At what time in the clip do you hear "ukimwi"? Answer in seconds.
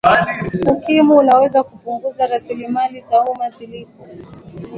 0.71-1.13